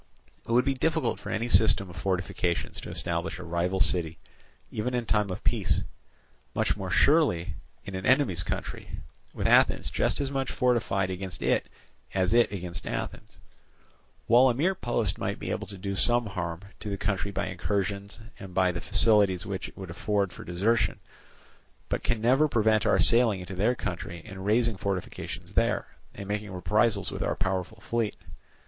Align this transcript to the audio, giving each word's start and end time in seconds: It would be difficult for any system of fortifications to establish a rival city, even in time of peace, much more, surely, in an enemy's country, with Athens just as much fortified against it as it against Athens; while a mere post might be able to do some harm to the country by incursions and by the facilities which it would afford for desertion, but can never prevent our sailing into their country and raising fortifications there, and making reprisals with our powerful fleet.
It 0.47 0.51
would 0.51 0.65
be 0.65 0.73
difficult 0.73 1.19
for 1.19 1.29
any 1.29 1.47
system 1.47 1.87
of 1.91 1.95
fortifications 1.95 2.81
to 2.81 2.89
establish 2.89 3.37
a 3.37 3.43
rival 3.43 3.79
city, 3.79 4.17
even 4.71 4.95
in 4.95 5.05
time 5.05 5.29
of 5.29 5.43
peace, 5.43 5.83
much 6.55 6.75
more, 6.75 6.89
surely, 6.89 7.53
in 7.85 7.93
an 7.93 8.03
enemy's 8.07 8.41
country, 8.41 8.89
with 9.31 9.45
Athens 9.45 9.91
just 9.91 10.19
as 10.19 10.31
much 10.31 10.49
fortified 10.51 11.11
against 11.11 11.43
it 11.43 11.69
as 12.15 12.33
it 12.33 12.51
against 12.51 12.87
Athens; 12.87 13.37
while 14.25 14.49
a 14.49 14.55
mere 14.55 14.73
post 14.73 15.19
might 15.19 15.37
be 15.37 15.51
able 15.51 15.67
to 15.67 15.77
do 15.77 15.93
some 15.93 16.25
harm 16.25 16.61
to 16.79 16.89
the 16.89 16.97
country 16.97 17.29
by 17.29 17.45
incursions 17.45 18.17
and 18.39 18.55
by 18.55 18.71
the 18.71 18.81
facilities 18.81 19.45
which 19.45 19.69
it 19.69 19.77
would 19.77 19.91
afford 19.91 20.33
for 20.33 20.43
desertion, 20.43 20.99
but 21.89 22.01
can 22.01 22.19
never 22.19 22.47
prevent 22.47 22.87
our 22.87 22.97
sailing 22.97 23.39
into 23.39 23.53
their 23.53 23.75
country 23.75 24.23
and 24.25 24.45
raising 24.47 24.77
fortifications 24.77 25.53
there, 25.53 25.85
and 26.15 26.27
making 26.27 26.49
reprisals 26.51 27.11
with 27.11 27.21
our 27.21 27.35
powerful 27.35 27.79
fleet. 27.79 28.17